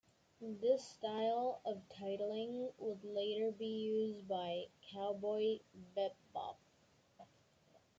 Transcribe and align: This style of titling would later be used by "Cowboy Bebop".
This 0.41 0.83
style 0.83 1.61
of 1.63 1.79
titling 1.89 2.71
would 2.79 3.03
later 3.03 3.51
be 3.51 3.67
used 3.83 4.27
by 4.27 4.65
"Cowboy 4.91 5.59
Bebop". 5.95 6.55